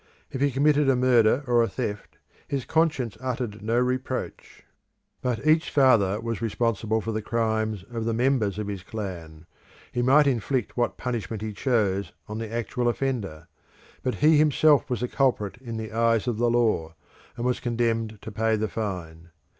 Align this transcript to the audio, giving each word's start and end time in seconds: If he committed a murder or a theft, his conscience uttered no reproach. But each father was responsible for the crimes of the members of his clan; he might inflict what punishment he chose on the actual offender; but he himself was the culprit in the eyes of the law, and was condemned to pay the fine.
If 0.31 0.41
he 0.41 0.49
committed 0.49 0.89
a 0.89 0.95
murder 0.95 1.43
or 1.45 1.61
a 1.61 1.67
theft, 1.67 2.17
his 2.47 2.65
conscience 2.65 3.19
uttered 3.21 3.61
no 3.61 3.77
reproach. 3.77 4.63
But 5.21 5.45
each 5.45 5.69
father 5.69 6.19
was 6.19 6.41
responsible 6.41 7.01
for 7.01 7.11
the 7.11 7.21
crimes 7.21 7.83
of 7.87 8.05
the 8.05 8.13
members 8.15 8.57
of 8.57 8.65
his 8.65 8.81
clan; 8.81 9.45
he 9.91 10.01
might 10.01 10.25
inflict 10.25 10.75
what 10.75 10.97
punishment 10.97 11.43
he 11.43 11.53
chose 11.53 12.13
on 12.27 12.39
the 12.39 12.51
actual 12.51 12.87
offender; 12.87 13.47
but 14.01 14.15
he 14.25 14.37
himself 14.39 14.89
was 14.89 15.01
the 15.01 15.07
culprit 15.07 15.57
in 15.61 15.77
the 15.77 15.91
eyes 15.91 16.27
of 16.27 16.39
the 16.39 16.49
law, 16.49 16.95
and 17.37 17.45
was 17.45 17.59
condemned 17.59 18.17
to 18.23 18.31
pay 18.31 18.55
the 18.55 18.67
fine. 18.69 19.29